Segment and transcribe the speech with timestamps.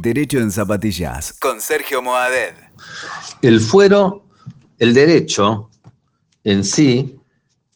[0.00, 2.54] Derecho en Zapatillas con Sergio Moadet.
[3.42, 4.26] El fuero,
[4.78, 5.70] el derecho
[6.44, 7.18] en sí,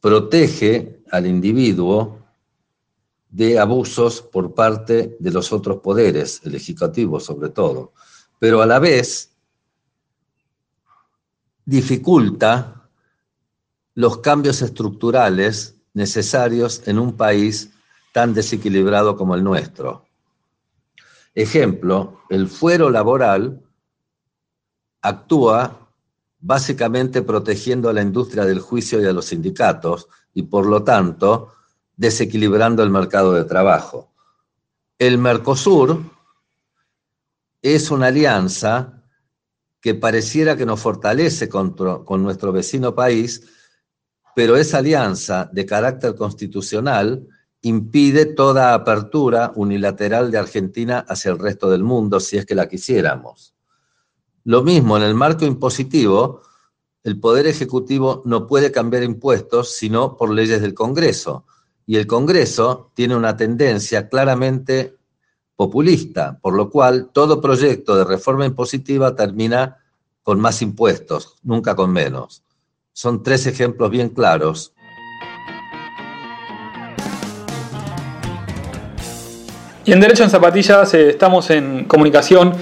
[0.01, 2.21] protege al individuo
[3.29, 7.93] de abusos por parte de los otros poderes, el ejecutivo sobre todo,
[8.39, 9.33] pero a la vez
[11.65, 12.89] dificulta
[13.95, 17.70] los cambios estructurales necesarios en un país
[18.12, 20.07] tan desequilibrado como el nuestro.
[21.34, 23.62] Ejemplo, el fuero laboral
[25.01, 25.91] actúa
[26.38, 31.52] básicamente protegiendo a la industria del juicio y a los sindicatos y por lo tanto
[31.97, 34.12] desequilibrando el mercado de trabajo.
[34.98, 36.01] El Mercosur
[37.62, 39.02] es una alianza
[39.80, 41.74] que pareciera que nos fortalece con,
[42.23, 43.43] nuestro vecino país,
[44.35, 47.27] pero esa alianza de carácter constitucional
[47.62, 52.69] impide toda apertura unilateral de Argentina hacia el resto del mundo si es que la
[52.69, 53.55] quisiéramos.
[54.45, 56.43] Lo mismo, en el marco impositivo,
[57.05, 61.45] el Poder Ejecutivo no puede cambiar impuestos sino por leyes del Congreso.
[61.87, 64.96] Y el Congreso tiene una tendencia claramente
[65.55, 69.78] populista, por lo cual todo proyecto de reforma impositiva termina
[70.22, 72.42] con más impuestos, nunca con menos.
[72.92, 74.74] Son tres ejemplos bien claros
[79.84, 82.52] Y en Derecho en Zapatillas eh, estamos en comunicación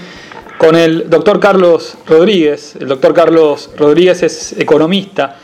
[0.57, 2.77] con el doctor Carlos Rodríguez.
[2.81, 5.37] El doctor Carlos Rodríguez es economista,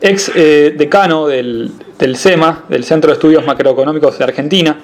[0.00, 4.78] ex eh, decano del, del, CEMA, del Centro de Estudios Macroeconómicos de Argentina.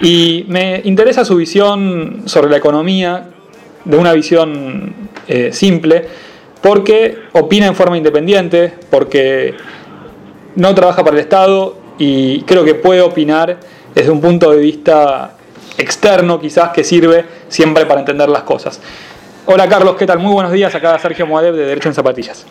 [0.00, 3.28] Y me interesa su visión sobre la economía,
[3.84, 4.92] de una visión
[5.28, 6.04] eh, simple,
[6.60, 9.54] porque opina en forma independiente, porque
[10.56, 13.60] no trabaja para el Estado y creo que puede opinar
[13.94, 15.36] desde un punto de vista
[15.78, 18.80] externo quizás que sirve siempre para entender las cosas.
[19.46, 20.18] Hola Carlos, ¿qué tal?
[20.18, 22.46] Muy buenos días, acá Sergio Moadev de Derecho en Zapatillas.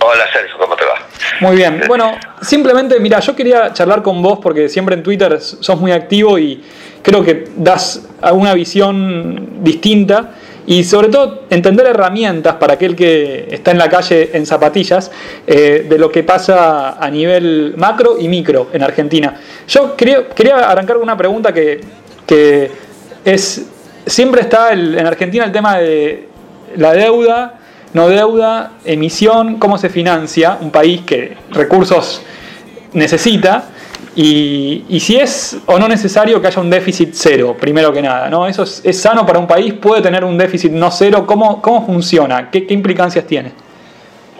[0.00, 0.94] Hola Sergio, ¿cómo te va?
[1.40, 5.80] Muy bien, bueno, simplemente, mira, yo quería charlar con vos porque siempre en Twitter sos
[5.80, 6.62] muy activo y
[7.02, 10.32] creo que das una visión distinta
[10.66, 15.10] y sobre todo entender herramientas para aquel que está en la calle en zapatillas
[15.46, 19.40] eh, de lo que pasa a nivel macro y micro en Argentina.
[19.68, 21.80] Yo quería, quería arrancar con una pregunta que
[22.26, 22.70] que
[23.24, 23.66] es,
[24.06, 26.28] siempre está en Argentina el tema de
[26.76, 27.60] la deuda,
[27.92, 32.22] no deuda, emisión, cómo se financia un país que recursos
[32.92, 33.64] necesita
[34.16, 38.30] y, si es o no necesario que haya un déficit cero, primero que nada.
[38.30, 38.46] ¿no?
[38.46, 39.74] ¿Eso es, sano para un país?
[39.74, 41.26] ¿Puede tener un déficit no cero?
[41.26, 42.50] ¿Cómo, cómo funciona?
[42.50, 43.52] ¿Qué, implicancias tiene?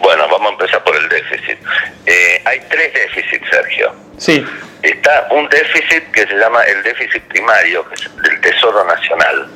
[0.01, 0.23] Bueno,
[2.47, 3.95] hay tres déficits, Sergio.
[4.17, 4.45] Sí
[4.81, 9.49] está un déficit que se llama el déficit primario, que es del Tesoro Nacional,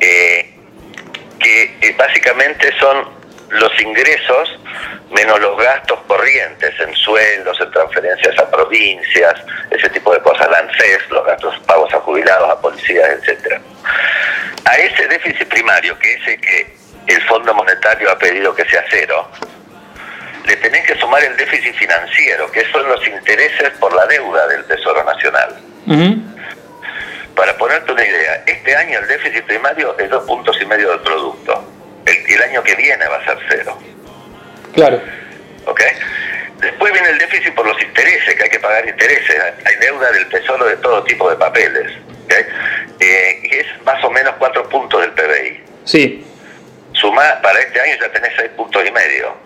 [0.00, 0.54] eh,
[1.38, 3.08] que eh, básicamente son
[3.50, 4.58] los ingresos
[5.10, 9.34] menos los gastos corrientes en sueldos, en transferencias a provincias,
[9.70, 13.60] ese tipo de cosas, la ANSES, los gastos pagos a jubilados, a policías, etcétera.
[14.64, 18.84] A ese déficit primario, que es el que el Fondo Monetario ha pedido que sea
[18.90, 19.30] cero,
[20.46, 24.64] le tenés que sumar el déficit financiero, que son los intereses por la deuda del
[24.64, 25.56] Tesoro Nacional.
[27.34, 31.00] Para ponerte una idea, este año el déficit primario es dos puntos y medio del
[31.00, 31.72] producto.
[32.06, 33.78] El, año que viene va a ser cero.
[34.72, 35.02] Claro.
[35.66, 35.80] ¿Ok?
[36.60, 39.36] Después viene el déficit por los intereses, que hay que pagar intereses.
[39.64, 41.92] Hay deuda del Tesoro de todo tipo de papeles.
[42.28, 45.64] Eh, y es más o menos cuatro puntos del PBI.
[45.84, 46.24] Sí.
[46.92, 49.45] Suma, para este año ya tenés seis puntos y medio.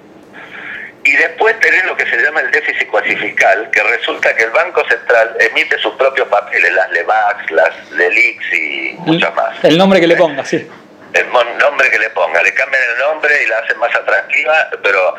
[1.03, 4.51] Y después tenés lo que se llama el déficit cuasi fiscal, que resulta que el
[4.51, 9.65] Banco Central emite sus propios papeles, las LEVAX, las LELIX y muchas más.
[9.65, 10.69] El nombre que le ponga, sí.
[11.15, 11.27] El
[11.59, 15.17] nombre que le ponga, le cambian el nombre y la hacen más atractiva, pero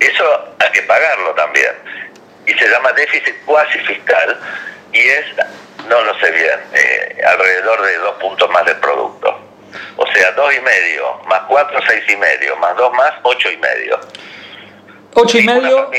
[0.00, 1.72] eso hay que pagarlo también.
[2.46, 4.40] Y se llama déficit cuasi fiscal
[4.92, 5.26] y es,
[5.88, 9.38] no lo sé bien, eh, alrededor de dos puntos más del producto.
[9.96, 13.56] O sea, dos y medio, más cuatro, seis y medio, más dos más, ocho y
[13.58, 14.00] medio.
[15.14, 15.90] Ocho y medio.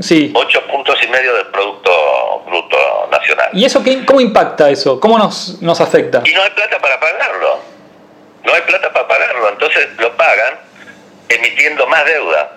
[0.00, 0.32] sí.
[0.34, 3.50] Ocho puntos y medio del Producto Bruto Nacional.
[3.52, 5.00] ¿Y eso qué, cómo impacta eso?
[5.00, 6.22] ¿Cómo nos, nos afecta?
[6.24, 7.58] Y no hay plata para pagarlo.
[8.44, 9.48] No hay plata para pagarlo.
[9.50, 10.54] Entonces lo pagan
[11.28, 12.52] emitiendo más deuda.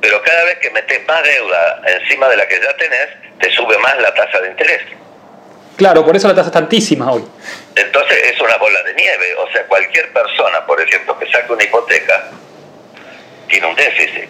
[0.00, 3.08] Pero cada vez que metes más deuda encima de la que ya tenés,
[3.40, 4.82] te sube más la tasa de interés.
[5.76, 7.24] Claro, por eso la tasa es tantísima hoy.
[7.74, 9.34] Entonces es una bola de nieve.
[9.36, 12.30] O sea, cualquier persona, por ejemplo, que saque una hipoteca,
[13.58, 14.28] tiene un déficit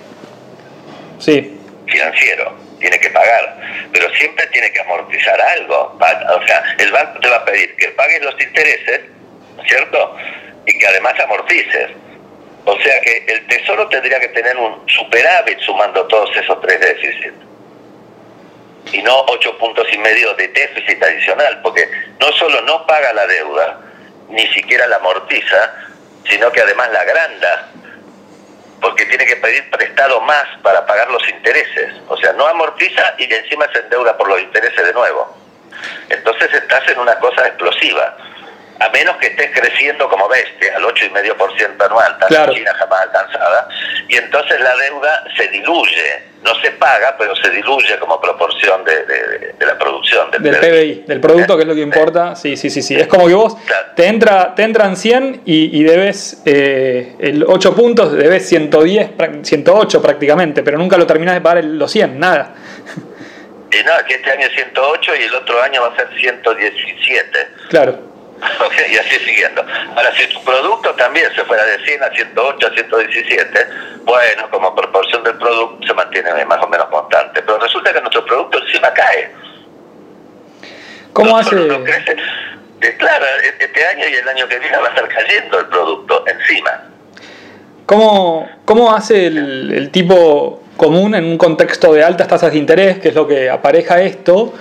[1.18, 1.60] sí.
[1.86, 2.56] financiero.
[2.80, 5.98] tiene que pagar, pero siempre tiene que amortizar algo.
[6.00, 9.00] O sea, el banco te va a pedir que pagues los intereses,
[9.66, 10.16] ¿cierto?
[10.64, 11.90] Y que además amortices.
[12.64, 17.36] O sea que el Tesoro tendría que tener un superávit sumando todos esos tres déficits.
[18.92, 21.86] Y no ocho puntos y medio de déficit adicional, porque
[22.18, 23.80] no solo no paga la deuda,
[24.30, 25.74] ni siquiera la amortiza,
[26.30, 27.68] sino que además la agranda,
[28.80, 31.94] porque tiene que pedir prestado más para pagar los intereses.
[32.08, 35.36] O sea, no amortiza y encima se endeuda por los intereses de nuevo.
[36.08, 38.16] Entonces estás en una cosa explosiva
[38.80, 43.68] a menos que estés creciendo como bestia, al 8,5% anual, tan China jamás alcanzada,
[44.08, 49.66] y entonces la deuda se diluye, no se paga, pero se diluye como proporción de,
[49.66, 50.30] la producción.
[50.30, 51.04] Del, PBI.
[51.06, 52.36] del producto, que es lo que importa.
[52.36, 52.94] Sí, sí, sí, sí.
[52.94, 53.56] Es como que vos
[53.96, 59.10] te, entra, te entran 100 y, debes eh, el 8 puntos, debes 110,
[59.42, 62.54] 108 prácticamente, pero nunca lo terminás de pagar los 100, nada.
[63.70, 67.48] Y nada, que este año es 108 y el otro año va a ser 117.
[67.68, 68.07] Claro.
[68.90, 69.64] y así siguiendo.
[69.96, 73.66] Ahora, si tu producto también se fuera de 100 a 108 a 117,
[74.04, 77.42] bueno, como proporción del producto se mantiene más o menos constante.
[77.42, 79.30] Pero resulta que nuestro producto encima cae.
[81.12, 81.50] ¿Cómo hace?
[81.50, 86.24] claro, e-, este año y el año que viene va a estar cayendo el producto
[86.26, 86.84] encima.
[87.86, 92.98] ¿Cómo, cómo hace el, el tipo común en un contexto de altas tasas de interés,
[92.98, 94.54] que es lo que apareja esto?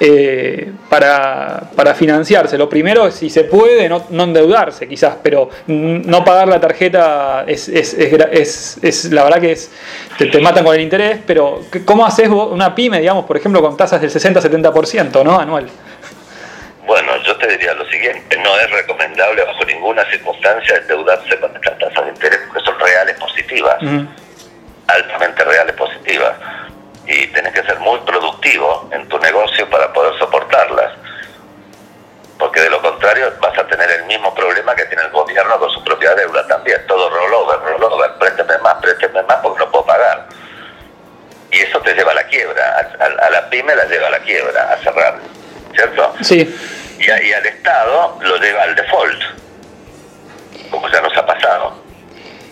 [0.00, 2.56] Eh, para, para, financiarse.
[2.56, 7.68] Lo primero es, si se puede, no, endeudarse quizás, pero no pagar la tarjeta es,
[7.68, 9.70] es, es, es la verdad que es
[10.16, 14.00] te, matan con el interés, pero ¿cómo haces una pyme, digamos, por ejemplo, con tasas
[14.00, 15.38] del 60-70% ¿no?
[15.38, 15.68] anual?
[16.86, 21.78] Bueno, yo te diría lo siguiente, no es recomendable bajo ninguna circunstancia endeudarse con estas
[21.78, 23.76] tasas de interés porque son reales positivas,
[24.88, 26.32] altamente reales positivas
[27.12, 30.92] y tenés que ser muy productivo en tu negocio para poder soportarlas.
[32.38, 35.70] Porque de lo contrario vas a tener el mismo problema que tiene el gobierno con
[35.70, 36.80] su propia deuda también.
[36.86, 40.26] Todo rollover, rollover, présteme más, présteme más porque no puedo pagar.
[41.50, 42.94] Y eso te lleva a la quiebra.
[42.98, 45.18] A, la pyme la lleva a la quiebra, a cerrar.
[45.74, 46.14] ¿Cierto?
[46.22, 46.56] Sí.
[46.98, 49.22] Y, y al Estado lo lleva al default.
[50.70, 51.74] Como ya nos ha pasado,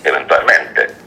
[0.05, 1.00] eventualmente.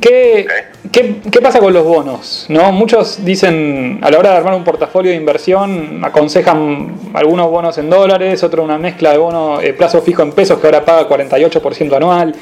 [0.00, 0.46] ¿Qué,
[0.92, 2.46] ¿qué, pasa con los bonos?
[2.48, 2.72] ¿no?
[2.72, 7.90] Muchos dicen, a la hora de armar un portafolio de inversión, aconsejan algunos bonos en
[7.90, 11.96] dólares, otro una mezcla de bonos eh, plazo fijo en pesos que ahora paga 48%
[11.96, 12.34] anual.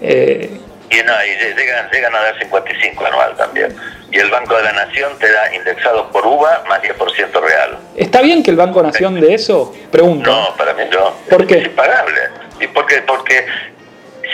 [0.00, 0.50] Eh,
[0.90, 3.74] y, no, y llegan, llegan, a dar 55 anual también.
[4.10, 7.78] Y el Banco de la Nación te da indexado por UVA más 10% real.
[7.96, 9.74] ¿Está bien que el Banco Nación de eso?
[9.90, 10.30] Pregunto.
[10.30, 11.14] No, para mí no.
[11.30, 11.58] ¿Por qué?
[11.58, 12.20] Es impagable.
[12.60, 13.46] ¿Y porque, porque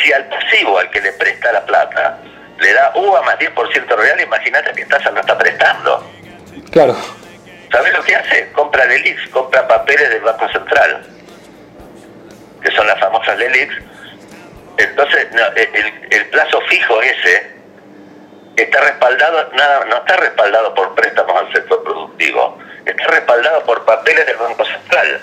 [0.03, 2.19] si al pasivo, al que le presta la plata,
[2.59, 6.05] le da UVA más 10% real, imagínate que tasa no está prestando.
[6.71, 6.97] Claro.
[7.71, 8.51] ¿Sabes lo que hace?
[8.53, 11.07] Compra LELIX, compra papeles del Banco Central,
[12.63, 13.75] que son las famosas LELIX.
[14.79, 15.29] Entonces,
[16.11, 17.57] el, plazo fijo ese
[18.57, 24.27] está respaldado, nada, no está respaldado por préstamos al sector productivo, está respaldado por papeles
[24.27, 25.21] del Banco Central,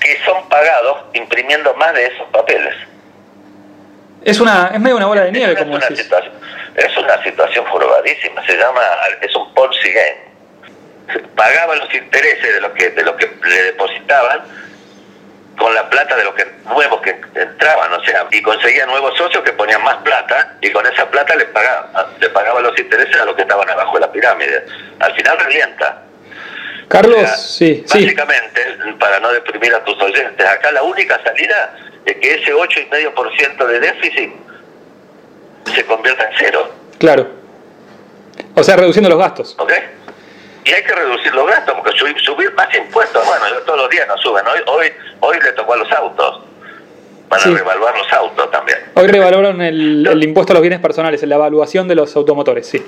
[0.00, 2.74] que son pagados imprimiendo más de esos papeles.
[4.24, 6.32] Es una es medio una bola de nieve, es como una situación,
[6.74, 8.80] Es una situación jorobadísima, se llama,
[9.20, 11.24] es un Ponzi game.
[11.34, 14.42] Pagaba los intereses de lo que de lo que le depositaban
[15.58, 19.42] con la plata de los que nuevos que entraban, o sea, y conseguía nuevos socios
[19.42, 23.24] que ponían más plata y con esa plata le pagaba, le pagaba los intereses a
[23.24, 24.64] los que estaban abajo de la pirámide.
[25.00, 26.02] Al final revienta.
[26.88, 31.74] Carlos, sí, básicamente, para no deprimir a tus oyentes, acá la única salida
[32.10, 34.32] es que ese 8,5% de déficit
[35.74, 36.70] se convierta en cero.
[36.98, 37.26] Claro.
[38.54, 39.54] O sea, reduciendo los gastos.
[39.58, 39.72] ¿Ok?
[40.64, 44.20] Y hay que reducir los gastos, porque subir, más impuestos, bueno, todos los días nos
[44.20, 44.46] suben.
[44.46, 46.40] Hoy, hoy, hoy le tocó a los autos.
[47.28, 48.78] Van a revaluar los autos también.
[48.94, 52.84] Hoy revaloraron el, el, impuesto a los bienes personales, la evaluación de los automotores, sí.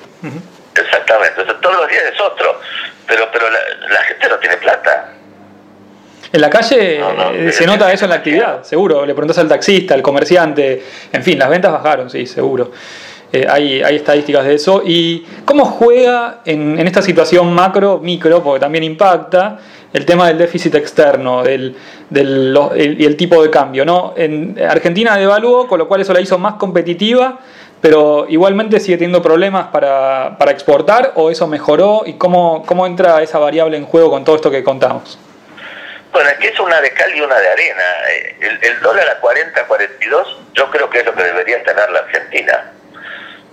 [0.75, 1.41] Exactamente.
[1.41, 2.59] Entonces, todos los días es otro.
[3.07, 5.13] Pero, pero la gente no tiene plata.
[6.33, 9.05] En la calle eh, se nota eso en la actividad, seguro.
[9.05, 10.83] Le preguntas al taxista, al comerciante,
[11.13, 12.71] en fin, las ventas bajaron, sí, seguro.
[13.33, 14.83] Eh, hay, hay, estadísticas de eso.
[14.85, 19.59] ¿Y cómo juega en, en, esta situación macro, micro, porque también impacta,
[19.93, 21.75] el tema del déficit externo del,
[22.09, 23.85] del, y el tipo de cambio?
[23.85, 24.15] ¿no?
[24.17, 27.41] En Argentina devaluó, con lo cual eso la hizo más competitiva,
[27.81, 33.21] pero igualmente sigue teniendo problemas para, para exportar, o eso mejoró, y cómo, cómo entra
[33.21, 35.19] esa variable en juego con todo esto que contamos.
[36.13, 37.85] Bueno, es que es una de cal y una de arena.
[38.41, 42.73] El, dólar a 40, 42, yo creo que es lo que debería tener la Argentina.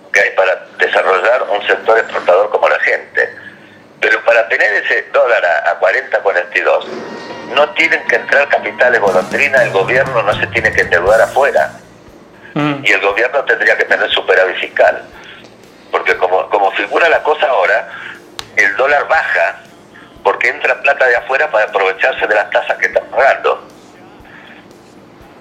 [0.07, 0.13] ¿Ok?
[0.13, 3.29] que hay para desarrollar un sector exportador como la gente.
[3.99, 6.87] Pero para tener ese dólar a, a 40, 42,
[7.53, 11.71] no tienen que entrar capitales golondrina, el gobierno no se tiene que endeudar afuera.
[12.53, 12.83] Mm.
[12.83, 15.03] Y el gobierno tendría que tener superávit fiscal.
[15.91, 17.87] Porque como, como figura la cosa ahora,
[18.55, 19.61] el dólar baja
[20.27, 23.65] porque entra plata de afuera para aprovecharse de las tasas que están pagando.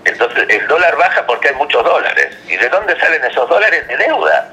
[0.04, 2.38] Entonces el dólar baja porque hay muchos dólares.
[2.46, 3.88] ¿Y de dónde salen esos dólares?
[3.88, 4.48] De deuda.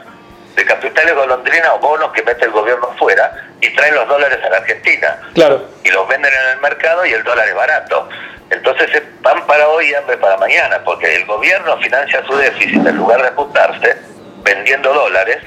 [0.56, 4.50] De capitales golondrina o bonos que mete el gobierno afuera y traen los dólares a
[4.50, 5.20] la Argentina.
[5.36, 5.70] Claro.
[5.84, 8.10] Y los venden en el mercado y el dólar es barato.
[8.50, 12.88] Entonces es pan para hoy y hambre para mañana, porque el gobierno financia su déficit
[12.88, 13.98] en lugar de ajustarse
[14.44, 15.44] vendiendo dólares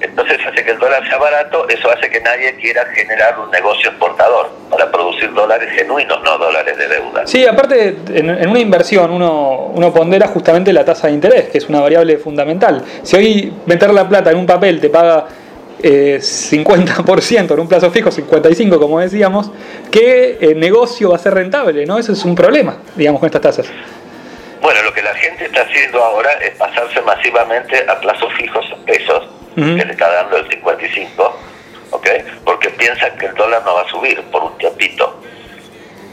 [0.00, 3.90] entonces hace que el dólar sea barato, eso hace que nadie quiera generar un negocio
[3.90, 7.26] exportador para producir dólares genuinos, no dólares de deuda.
[7.26, 11.58] Sí, aparte, en, en una inversión uno, uno pondera justamente la tasa de interés, que
[11.58, 12.84] es una variable fundamental.
[13.02, 15.26] Si hoy meter la plata en un papel te paga
[15.82, 19.50] eh, 50% en un plazo fijo, 55% como decíamos,
[19.90, 21.86] ¿qué eh, negocio va a ser rentable?
[21.86, 21.98] ¿no?
[21.98, 23.66] Eso es un problema, digamos, con estas tasas.
[24.60, 28.94] Bueno, lo que la gente está haciendo ahora es pasarse masivamente a plazos fijos en
[29.58, 31.40] que le está dando el 55,
[31.90, 32.08] ¿ok?
[32.44, 35.20] Porque piensan que el dólar no va a subir por un tiempito.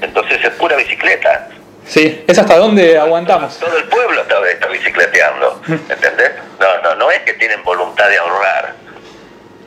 [0.01, 1.49] Entonces es pura bicicleta.
[1.85, 3.59] Sí, es hasta dónde aguantamos.
[3.59, 6.31] Todo el pueblo está, está bicicleteando, ¿entendés?
[6.59, 8.73] No, no, no es que tienen voluntad de ahorrar.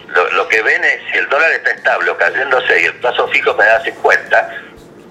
[0.09, 3.29] Lo, lo que ven es si el dólar está estable o cayéndose y el plazo
[3.29, 4.51] fijo me da 50,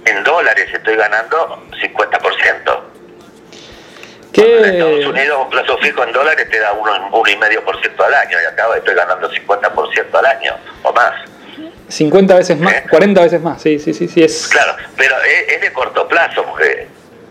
[0.06, 2.80] en dólares estoy ganando 50%.
[4.38, 7.64] En Estados ¿Qué, Unidos un plazo fijo en dólares te da uno, uno y medio
[7.64, 10.54] por ciento al año y acá estoy ganando 50% al año
[10.84, 11.14] o más.
[11.90, 12.84] 50 veces más, ¿Eh?
[12.90, 14.48] 40 veces más, sí, sí, sí, sí, es...
[14.50, 16.88] Claro, pero es, es de corto plazo porque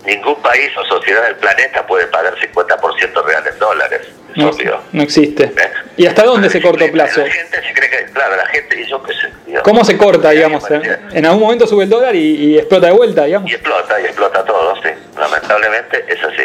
[0.07, 4.01] ningún país o sociedad del planeta puede pagar 50% real en dólares.
[4.31, 4.81] Es No, obvio.
[4.93, 5.45] no existe.
[5.45, 5.71] ¿Eh?
[5.99, 7.21] ¿Y hasta dónde ese corto La- plazo?
[7.21, 9.31] La gente se cree que, claro, la gente, y yo sé.
[9.47, 10.69] digo, ¿Cómo se corta, digamos?
[10.71, 13.51] En, parecía- en algún momento sube el dólar y, y explota de vuelta, digamos.
[13.51, 14.89] Y explota, y explota todo, sí.
[15.19, 16.43] Lamentablemente es así.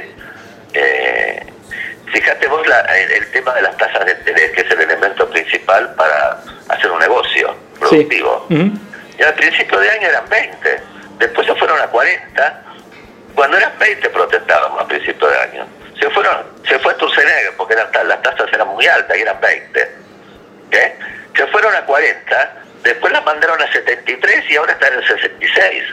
[0.73, 1.45] Eh,
[2.11, 5.29] fíjate vos la- el, el tema de las tasas de interés, que es el elemento
[5.29, 6.37] principal para
[6.69, 8.45] hacer un negocio productivo.
[8.49, 8.71] Sí.
[9.19, 10.79] Y al principio de año eran 20,
[11.19, 12.63] después se fueron a 40.
[13.35, 15.67] Cuando eran 20 protestábamos a principio de año.
[15.99, 16.37] Se fueron,
[16.67, 19.91] se fue Turcenegro porque eran, las tasas eran muy altas y eran 20.
[20.71, 20.95] ¿Qué?
[21.35, 25.83] Se fueron a 40, después las mandaron a 73 y ahora están en 66.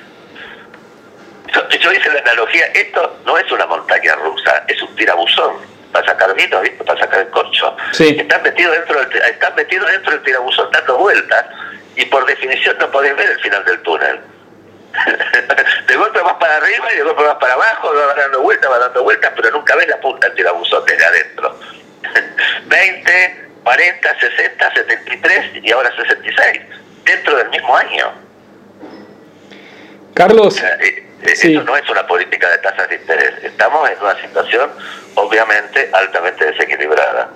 [1.55, 5.57] Yo, yo hice la analogía, esto no es una montaña rusa, es un tirabuzón
[5.93, 6.85] para sacar vino, ¿viste?
[6.85, 7.77] para sacar el corcho.
[7.93, 8.17] Sí.
[8.19, 11.47] Están metidos dentro del, están metidos dentro del tirabuzón dando vueltas
[11.97, 14.21] y por definición no podés ver el final del túnel.
[15.87, 18.81] de golpe vas para arriba y de golpe vas para abajo, vas dando vueltas, vas
[18.81, 21.59] dando vueltas, pero nunca ves la punta del tirabuzón desde adentro.
[22.67, 26.63] 20, 40, 60, 73 y ahora 66,
[27.05, 28.13] dentro del mismo año.
[30.15, 31.53] Carlos, eh, Sí.
[31.55, 33.35] Eso no es una política de tasas de interés.
[33.43, 34.71] Estamos en una situación
[35.15, 37.31] obviamente altamente desequilibrada.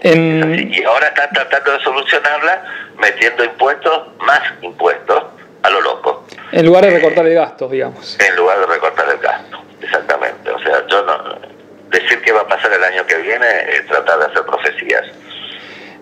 [0.00, 2.64] en, Y ahora están tratando de solucionarla
[2.98, 5.24] metiendo impuestos, más impuestos,
[5.62, 8.16] a lo loco, en lugar de recortar el gasto, digamos.
[8.20, 9.62] en lugar de recortar el gasto.
[9.82, 10.50] Exactamente.
[10.50, 11.58] O sea, yo no.
[11.90, 15.06] Decir qué va a pasar el año que viene es tratar de hacer profecías.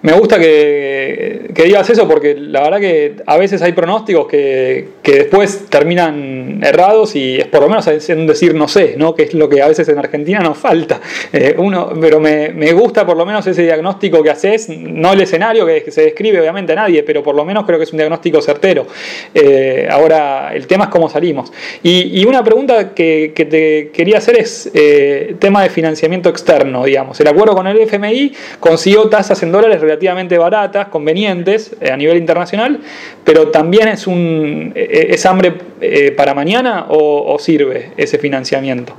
[0.02, 4.88] Me gusta que, que digas eso porque la verdad que a veces hay pronósticos que,
[5.02, 9.14] que después terminan errados y es por lo menos es un decir no sé, ¿no?
[9.14, 11.00] que es lo que a veces en Argentina nos falta.
[11.32, 15.20] Eh, uno, pero me, me gusta por lo menos ese diagnóstico que haces, no el
[15.20, 17.98] escenario que, se describe obviamente a nadie, pero por lo menos creo que es un
[17.98, 18.86] diagnóstico certero.
[19.34, 21.52] Eh, ahora, el tema es cómo salimos.
[21.82, 26.84] Y, y una pregunta que, que te quería hacer es eh, tema de financiamiento externo,
[26.84, 27.18] digamos.
[27.20, 32.16] El acuerdo con el FMI consiguió tasas en dólares relativamente baratas, convenientes eh, a nivel
[32.18, 32.80] internacional,
[33.24, 38.96] pero también es un eh, es hambre eh, para mañana o, sirve ese financiamiento.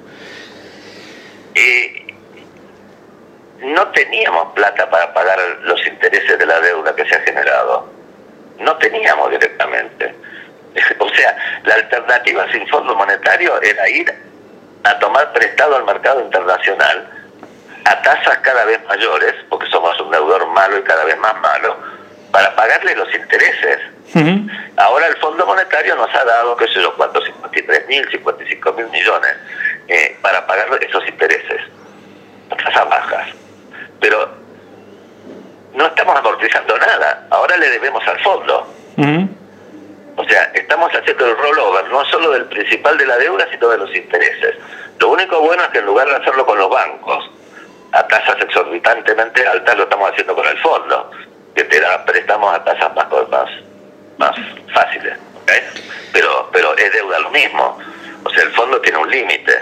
[3.60, 7.90] No teníamos plata para pagar los intereses de la deuda que se ha generado.
[8.60, 10.14] No teníamos directamente.
[11.00, 14.14] O sea, la alternativa sin fondo monetario era ir
[14.84, 17.17] a tomar prestado al mercado internacional
[17.88, 21.78] a tasas cada vez mayores, porque somos un deudor malo y cada vez más malo,
[22.32, 23.80] para pagarle los intereses.
[24.76, 28.88] Ahora el Fondo Monetario nos ha dado, qué sé yo, cuántos, 53 mil, 55 mil
[28.88, 29.36] millones
[29.88, 31.62] eh, para pagar esos intereses,
[32.50, 33.30] tasas bajas.
[34.02, 34.32] Pero
[35.74, 38.68] no estamos amortizando nada, ahora le debemos al fondo.
[40.18, 43.78] O sea, estamos haciendo el rollover, no solo del principal de la deuda, sino de
[43.78, 44.56] los intereses.
[45.00, 47.30] Lo único bueno es que en lugar de hacerlo con los bancos,
[47.98, 51.10] a tasas exorbitantemente altas lo estamos haciendo con el fondo,
[51.56, 53.50] que te da préstamos a tasas más, más,
[54.18, 54.36] más
[54.72, 55.18] fáciles.
[56.14, 57.78] Pero, pero es deuda lo mismo.
[58.24, 59.54] O sea, el fondo tiene un límite.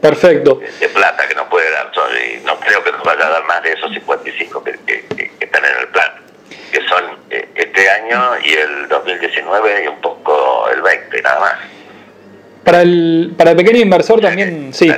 [0.00, 0.60] Perfecto.
[0.78, 1.90] De plata que nos puede dar.
[2.24, 5.64] Y no creo que nos vaya a dar más de esos 55 que, que, están
[5.64, 6.12] en el plan.
[6.70, 11.54] Que son eh, este año y el 2019 y un poco el 20, nada más.
[12.62, 14.92] Para el, para el pequeño inversor también, sí.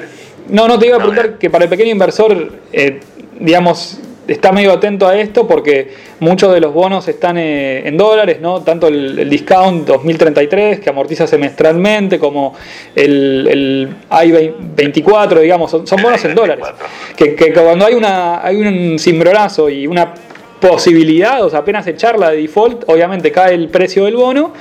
[0.50, 3.00] No, no, te iba a preguntar que para el pequeño inversor, eh,
[3.38, 8.40] digamos, está medio atento a esto porque muchos de los bonos están eh, en dólares,
[8.40, 8.62] ¿no?
[8.62, 12.54] Tanto el, discount 2033 que amortiza semestralmente como
[12.94, 16.64] el, el I-24, digamos, son, bonos en dólares.
[17.16, 20.14] Que, que, cuando hay, una, hay un cimbronazo y una
[20.60, 24.52] posibilidad, o sea, apenas echarla de default, obviamente cae el precio del bono,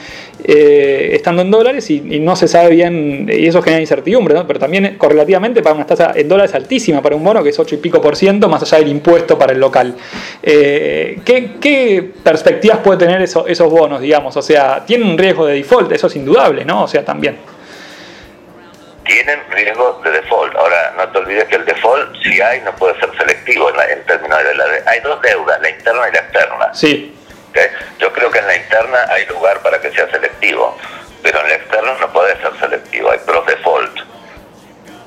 [0.43, 4.47] eh, estando en dólares y, no se sabe bien, y eso genera incertidumbre, ¿no?
[4.47, 7.75] pero también correlativamente para una tasa en dólares altísima para un bono que es 8
[7.75, 9.95] y pico por ciento, más allá del impuesto para el local.
[10.41, 14.35] Eh, ¿qué, perspectivas puede tener esos bonos, digamos?
[14.37, 16.83] O sea, tienen un riesgo de default, eso es indudable, ¿no?
[16.83, 17.35] O sea, también
[19.09, 20.55] tienen riesgo de default.
[20.55, 24.43] Ahora, no te olvides que el default, si hay, no puede ser selectivo en, términos
[24.43, 24.65] de la...
[24.85, 26.73] Hay dos deudas, la interna y la externa.
[26.73, 27.15] Sí.
[27.97, 30.77] Yo creo que en la interna hay lugar para que sea selectivo,
[31.23, 33.09] pero en la externa no puede ser selectivo.
[33.09, 33.99] Hay pro default,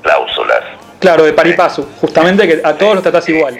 [0.01, 0.63] cláusulas.
[0.99, 3.57] Claro, de paripasu, justamente que a todos los tratás igual.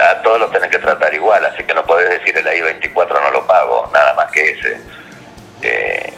[0.00, 3.30] A todos los tenés que tratar igual, así que no podés decir el I-24 no
[3.30, 4.80] lo pago, nada más que ese.
[5.60, 6.14] Eh,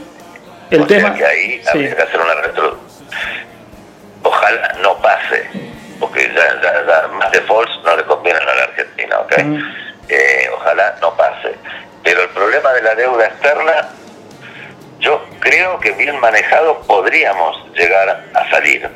[0.71, 2.94] el tema que ahí habría que hacer una retro
[4.23, 5.49] Ojalá no pase,
[6.01, 9.33] porque ya, más defaults no le conviene a la Argentina, ¿ok?
[10.09, 11.55] Eh, ojalá no pase.
[12.03, 13.89] Pero el problema de la deuda externa,
[14.99, 18.89] yo creo que bien manejado podríamos llegar a salir.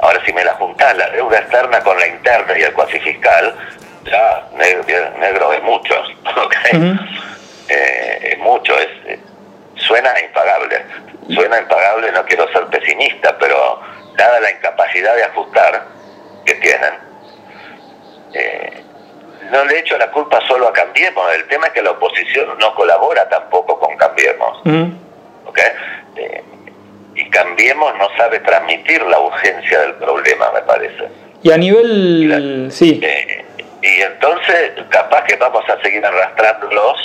[0.00, 3.54] Ahora, si me la juntás la deuda externa con la interna y el cuasi fiscal,
[4.04, 5.94] ya negro, es mucho,
[6.44, 6.54] ¿ok?
[7.68, 9.18] Eh, es mucho, es,
[9.76, 10.84] suena impagable.
[11.28, 13.80] Suena impagable, no quiero ser pesimista, pero
[14.16, 15.84] dada la incapacidad de ajustar
[16.44, 16.94] que tienen,
[18.32, 18.82] eh,
[19.50, 21.34] no le echo la culpa solo a Cambiemos.
[21.34, 24.62] El tema es que la oposición no colabora tampoco con Cambiemos.
[26.16, 26.42] Eh,
[27.14, 31.08] y Cambiemos no sabe transmitir la urgencia del problema, me parece.
[31.42, 32.68] Y a nivel...
[32.70, 33.00] sí.
[33.02, 33.44] Eh,
[33.82, 36.96] y entonces, capaz que vamos a seguir arrastrándolos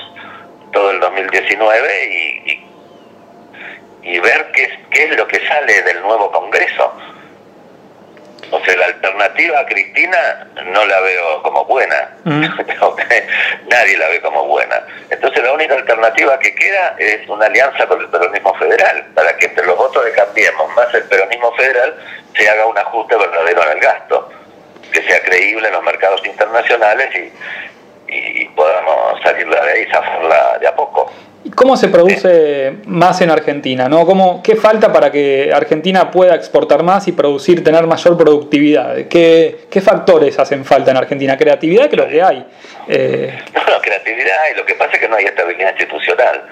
[0.72, 2.61] todo el 2019 y y
[4.02, 6.94] ver qué, qué es lo que sale del nuevo Congreso.
[8.52, 12.10] O sea, la alternativa a Cristina no la veo como buena.
[12.26, 12.42] Mm.
[13.70, 14.84] Nadie la ve como buena.
[15.10, 19.46] Entonces la única alternativa que queda es una alianza con el peronismo federal, para que
[19.46, 21.96] entre los votos de Cambiemos más el peronismo federal
[22.36, 24.30] se haga un ajuste verdadero en el gasto,
[24.92, 27.32] que sea creíble en los mercados internacionales y,
[28.14, 31.10] y, podamos salir de ahí y zafarla de a poco.
[31.56, 33.90] ¿Cómo se produce más en Argentina?
[33.90, 34.06] ¿no?
[34.06, 39.08] ¿Cómo, ¿Qué falta para que Argentina pueda exportar más y producir, tener mayor productividad?
[39.08, 41.38] ¿Qué, qué factores hacen falta en Argentina?
[41.38, 41.90] ¿Creatividad?
[41.90, 42.46] Creo que hay.
[42.88, 43.40] Eh...
[43.54, 44.56] No, creatividad hay.
[44.56, 46.46] Lo que pasa es que no hay estabilidad institucional.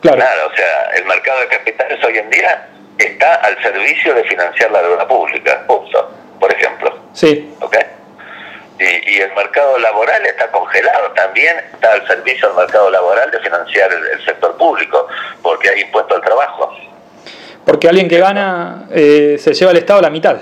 [0.00, 0.18] Claro.
[0.18, 2.66] Nada, o sea, el mercado de capitales hoy en día
[2.98, 6.98] está al servicio de financiar la deuda pública, por ejemplo.
[7.12, 7.54] Sí.
[7.60, 7.82] ¿Okay?
[8.80, 11.10] Y, el mercado laboral está congelado.
[11.12, 15.06] También está al servicio del mercado laboral de financiar el, sector público,
[15.42, 16.74] porque hay impuesto al trabajo.
[17.64, 20.38] Porque alguien que gana eh, se lleva al Estado la mitad.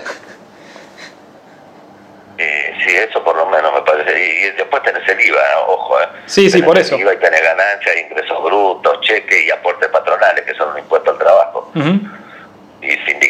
[2.38, 4.12] Eh, sí, eso por lo menos me parece.
[4.12, 6.01] Y, después tenés el IVA, ojo.
[6.01, 6.09] Eh.
[6.27, 6.96] Sí, sí, por eso.
[6.96, 11.18] IVA y tenés ganancias, ingresos brutos, cheques y aportes patronales, que son un impuesto al
[11.18, 11.72] trabajo.
[11.74, 11.81] Y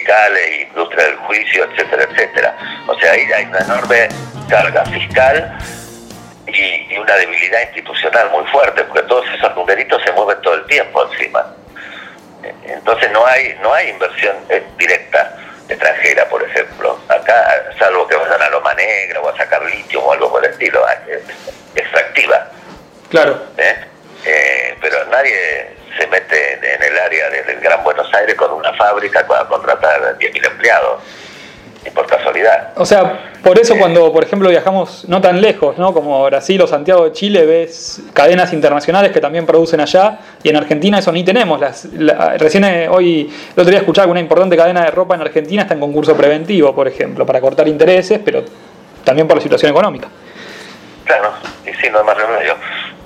[0.09, 2.57] sindicales, industria del juicio, etcétera, etcétera.
[2.87, 4.09] O sea, ahí hay una enorme
[4.49, 5.59] carga fiscal
[6.47, 11.07] y, una debilidad institucional muy fuerte, porque todos esos numeritos se mueven todo el tiempo
[11.11, 11.55] encima.
[12.65, 15.37] Entonces no hay, no hay inversión eh, directa
[15.69, 16.99] extranjera, por ejemplo.
[17.09, 20.51] Acá, salvo que vayan a Loma Negra o a sacar litio o algo por el
[20.51, 20.85] estilo,
[21.75, 22.49] extractiva.
[23.11, 23.43] Claro.
[23.57, 23.77] ¿Eh?
[24.25, 29.27] Eh, pero nadie se mete en el área del Gran Buenos Aires con una fábrica
[29.27, 31.03] para contratar 10.000 empleados
[31.95, 32.73] por casualidad.
[32.77, 35.95] O sea, por eso cuando, por ejemplo, viajamos no tan lejos, ¿no?
[35.95, 40.57] Como Brasil o Santiago de Chile, ves cadenas internacionales que también producen allá y en
[40.57, 41.61] Argentina eso ni tenemos.
[41.61, 41.89] Las,
[42.39, 45.63] recién eh, hoy, el otro día escuchaba que una importante cadena de ropa en Argentina
[45.63, 48.45] está en concurso preventivo, por ejemplo, para cortar intereses, pero
[49.05, 50.09] también por la situación económica.
[51.05, 51.33] Claro,
[51.65, 52.55] y sí, no hay más remedio.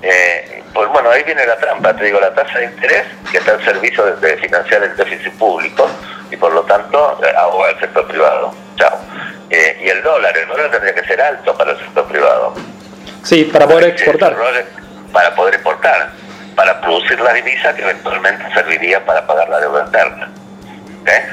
[0.01, 3.51] Eh, pues bueno, ahí viene la trampa, te digo, la tasa de interés que está
[3.53, 5.87] al servicio de, financiar el déficit público
[6.31, 8.53] y por lo tanto eh, ahoga el sector privado.
[8.75, 8.97] Chao.
[9.49, 10.35] eh, y el dólar.
[10.35, 12.55] El dólar tendría que ser alto para el sector privado.
[13.23, 14.35] Sí, para poder exportar.
[15.11, 16.09] Para poder exportar,
[16.55, 20.29] para producir la divisa que eventualmente serviría para pagar la deuda interna.
[21.05, 21.29] ¿Eh?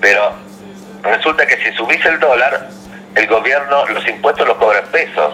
[0.00, 0.32] Pero
[1.02, 2.68] resulta que si subís el dólar,
[3.14, 5.32] el gobierno los impuestos los cobra en pesos.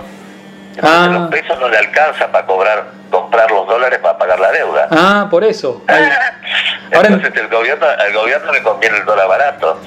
[0.76, 1.08] Entonces Ah.
[1.12, 2.84] los pesos no le alcanza para cobrar,
[3.28, 4.88] comprar los dólares para pagar la deuda.
[4.90, 5.82] Ah, por eso.
[5.88, 9.78] Ahora- Entonces el gobierno, al gobierno le conviene el dólar barato.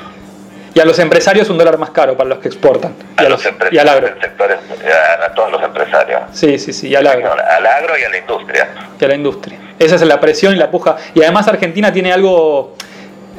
[0.73, 2.95] Y a los empresarios un dólar más caro para los que exportan.
[3.17, 4.21] A Y, a los los, y al empresarios agro.
[4.21, 6.21] sector, a, a todos los empresarios.
[6.32, 7.34] Sí, sí, sí, y al agro.
[7.34, 8.69] Al agro y a la industria.
[8.99, 9.58] Y a la industria.
[9.80, 10.95] Esa es la presión y la puja.
[11.13, 12.75] Y además Argentina tiene algo...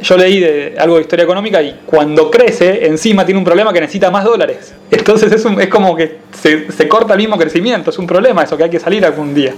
[0.03, 3.81] Yo leí de algo de historia económica y cuando crece, encima tiene un problema que
[3.81, 4.75] necesita más dólares.
[4.91, 7.91] Entonces es, un- es como que se, se corta el mismo crecimiento.
[7.91, 9.55] Es un problema eso que hay que salir algún día.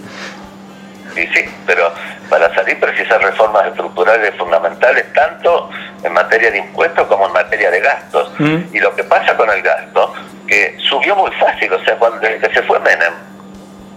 [1.16, 1.90] Y sí, pero
[2.28, 5.70] para salir precisas reformas estructurales fundamentales, tanto
[6.02, 8.30] en materia de impuestos como en materia de gastos.
[8.38, 8.56] Mm.
[8.74, 10.12] Y lo que pasa con el gasto,
[10.46, 13.12] que subió muy fácil, o sea, cuando desde que se fue Menem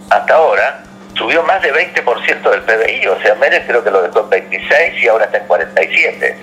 [0.09, 0.83] hasta ahora,
[1.15, 5.07] subió más de 20% del PBI, o sea, Menem creo que lo dejó 26 y
[5.07, 6.37] ahora está en 47.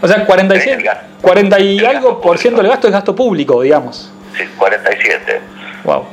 [0.00, 1.04] O sea, 47, El gasto.
[1.22, 4.12] 40 y algo por ciento del gasto es gasto público, digamos.
[4.36, 5.40] Sí, 47.
[5.84, 6.06] Wow.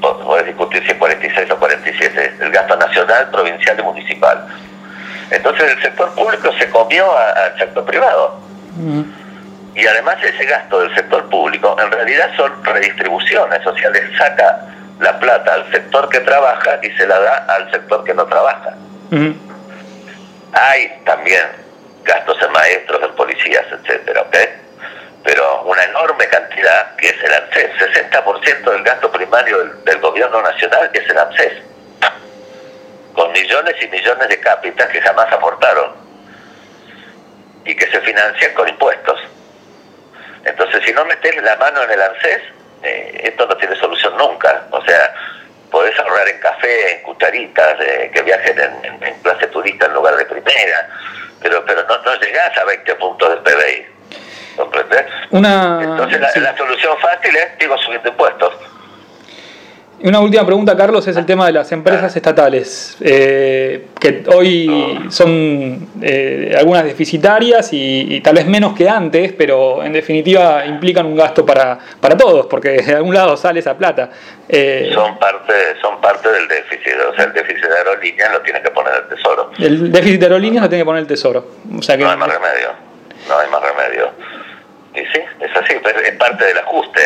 [0.00, 4.46] Po- Podés discutir si es 46 o 47, el gasto nacional, provincial y municipal.
[5.30, 8.40] Entonces el sector público se comió al sector privado.
[8.76, 9.02] Mm.
[9.76, 14.60] Y además ese gasto del sector público en realidad son redistribuciones, o sea, le saca
[14.98, 18.74] la plata al sector que trabaja y se la da al sector que no trabaja.
[19.10, 19.30] Mm.
[20.52, 21.46] Hay también
[22.04, 24.36] gastos en maestros, en policías, etcétera, ¿ok?
[25.24, 27.70] Pero una enorme cantidad, que es el ANSES,
[28.10, 31.52] 60% del gasto primario del, gobierno nacional es el ANSES,
[33.12, 35.92] con millones y millones de cápitas que jamás aportaron
[37.64, 39.20] y que se financian con impuestos.
[40.44, 42.42] Entonces, si no metes la mano en el ANSES,
[42.82, 44.66] eh, esto no tiene solución nunca.
[44.70, 45.14] O sea,
[45.88, 49.94] podés ahorrar en café, en cucharitas, eh, que viajen en, en- en clase turista en
[49.94, 50.88] lugar de primera,
[51.40, 53.86] pero pero no, no llegás a 20 puntos del PBI.
[54.56, 55.04] ¿Comprendés?
[55.30, 56.40] Una, Entonces, la, sí.
[56.40, 58.52] la solución fácil es, digo, subiendo impuestos.
[60.00, 65.06] Y Una última pregunta, Carlos, es el tema de las empresas estatales, eh, que hoy
[65.10, 71.04] son eh, algunas deficitarias y, y tal vez menos que antes, pero en definitiva implican
[71.04, 74.10] un gasto para, para todos, porque de algún lado sale esa plata.
[74.48, 76.92] Eh, Son parte son parte del déficit.
[77.10, 79.50] O sea, el déficit de aerolíneas lo tiene que poner el Tesoro.
[79.58, 81.44] el déficit de aerolíneas lo tiene que poner el Tesoro.
[81.76, 82.68] O sea que, No hay más remedio.
[83.28, 84.10] No hay más remedio.
[84.94, 87.00] Y sí, es así, es parte del ajuste.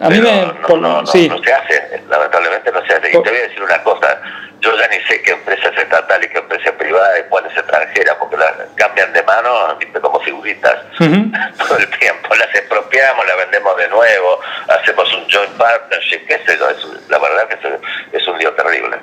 [0.00, 0.46] A mí Pero me...
[0.46, 1.28] no, por- no, no, sí.
[1.28, 3.08] no se hace, lamentablemente no se hace.
[3.08, 4.20] Y te voy a decir una cosa,
[4.60, 7.46] yo ya ni sé qué empresa es estatal y qué empresa es privada y cuál
[7.46, 12.34] es extranjera, porque las cambian de mano, como figuritas todo el tiempo.
[12.34, 17.18] Las expropiamos, las vendemos de nuevo, hacemos un joint partnership, qué sé yo, es- la
[17.18, 18.96] verdad que es, es un lío terrible.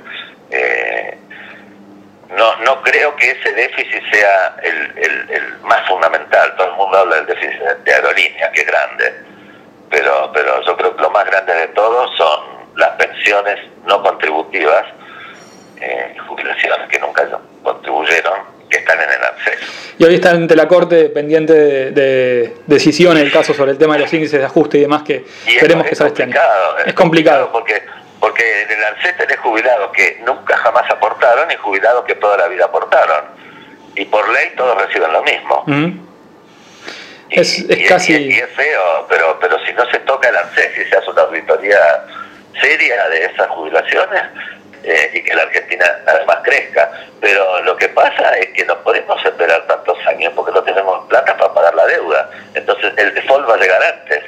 [0.51, 1.17] Eh,
[2.35, 6.53] no, no creo que ese déficit sea el, el- el más fundamental.
[6.57, 9.13] Todo el mundo habla del déficit de aerolínea, que es grande.
[9.89, 12.39] Pero, pero yo creo que lo más grande de todo son
[12.75, 14.83] las pensiones no contributivas,
[15.79, 17.27] eh, jubilaciones que nunca
[17.63, 18.33] contribuyeron,
[18.69, 19.93] que están en el ANSES.
[19.99, 23.93] Y hoy está ante la Corte pendiente de, de decisión el caso sobre el tema
[23.95, 26.33] de los índices de ajuste y demás que Y es- que es salga este año.
[26.33, 27.49] complicado, Es complicado.
[27.51, 27.83] porque
[28.19, 32.47] porque en el ANSES tenés jubilados que nunca jamás aportaron y jubilados que toda la
[32.47, 33.25] vida aportaron.
[33.95, 35.63] Y por ley todos reciben lo mismo.
[35.67, 36.01] Y-
[37.35, 40.77] Es- es y, casi- y- es feo, pero, pero si no se toca el ANSES
[40.85, 41.77] y se hace una auditoría
[42.61, 44.21] seria de esas jubilaciones
[44.83, 46.91] eh, y que la Argentina además crezca.
[47.19, 51.35] Pero lo que pasa es que no podemos esperar tantos años porque no tenemos plata
[51.37, 52.29] para pagar la deuda.
[52.53, 54.23] Entonces el default va a llegar antes.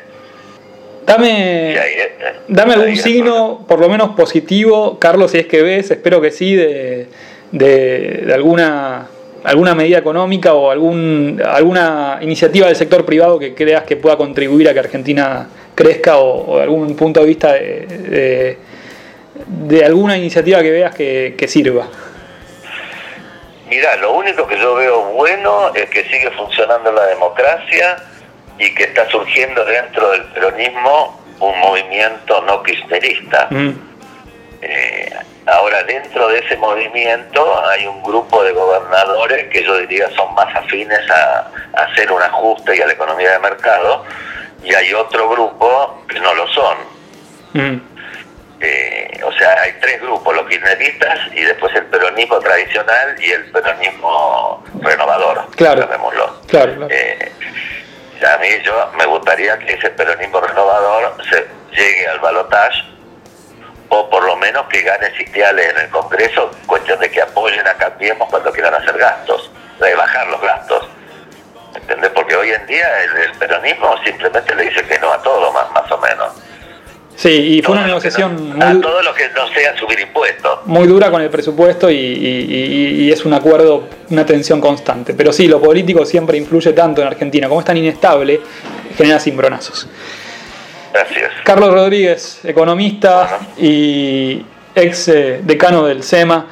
[1.06, 5.62] Dame, ahí, eh, dame algún es signo, por lo menos positivo, Carlos, si es que
[5.62, 7.08] ves, espero que sí, de,
[7.54, 9.08] de- de alguna,
[9.48, 14.68] alguna medida económica o algún, alguna iniciativa del sector privado que creas que pueda contribuir
[14.70, 18.58] a que Argentina crezca o, o algún punto de vista de, de-
[19.48, 21.88] de alguna iniciativa que veas que, que sirva.
[23.70, 27.98] Mira, lo único que yo veo bueno es que sigue funcionando la democracia
[28.58, 33.48] y que está surgiendo dentro del peronismo un movimiento no kirchnerista.
[33.52, 33.70] Mm,
[34.62, 35.10] Eh,
[35.48, 40.54] ahora, dentro de ese movimiento hay un grupo de gobernadores que yo diría son más
[40.56, 44.04] afines a, a hacer un ajuste y a la economía de mercado,
[44.64, 46.78] y hay otro grupo que no lo son.
[47.54, 47.82] mm.
[48.60, 53.52] Eh, o sea, hay tres grupos, los kirchneristas y después el peronismo tradicional y el
[53.52, 55.82] peronismo renovador, Claro.
[55.82, 56.42] llamémoslo.
[56.48, 56.88] Claro, claro.
[56.90, 57.32] Eh,
[58.34, 62.82] a mí yo me gustaría que ese peronismo renovador se llegue al balotaje
[63.90, 67.74] o por lo menos que gane sitiales en el Congreso, cuestión de que apoyen a
[67.76, 70.88] Cambiemos cuando quieran hacer gastos, de bajar los gastos.
[71.76, 72.12] ¿Entendés?
[72.12, 75.92] Porque hoy en día el, peronismo simplemente le dice que no a todo, más, más
[75.92, 76.34] o menos.
[77.16, 80.60] Sí, y fue una negociación a todo lo que no sea subir impuestos.
[80.66, 85.16] Muy dura con el presupuesto y, y, es un acuerdo, una tensión constante.
[85.16, 87.48] Pero sí, lo político siempre influye tanto en Argentina.
[87.48, 88.40] Como es tan inestable,
[88.96, 89.88] genera cimbronazos.
[90.98, 91.32] Gracias.
[91.44, 96.48] Carlos Rodríguez, economista y ex eh, decano del SEMA.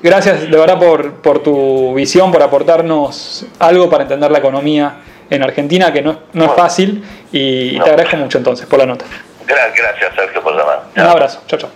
[0.00, 5.42] Gracias de verdad por, por, tu visión, por aportarnos algo para entender la economía en
[5.42, 9.04] Argentina, que no, no es fácil, y te agradezco mucho entonces por la nota.
[9.46, 10.84] Gracias, Sergio, por llamar.
[10.94, 11.42] Un abrazo.
[11.46, 11.70] Chao, chao.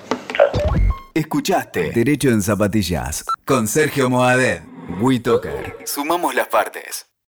[1.14, 4.62] Escuchaste Derecho en Zapatillas con Sergio Moadet.
[5.00, 5.78] WeToker.
[5.85, 7.12] Sumamos las partes.